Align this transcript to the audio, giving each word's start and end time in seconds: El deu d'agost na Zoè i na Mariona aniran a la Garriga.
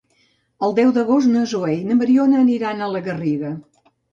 El 0.67 0.73
deu 0.79 0.93
d'agost 0.95 1.29
na 1.35 1.45
Zoè 1.53 1.75
i 1.81 1.85
na 1.91 1.99
Mariona 2.01 2.41
aniran 2.47 2.81
a 2.87 2.91
la 2.95 3.07
Garriga. 3.11 3.57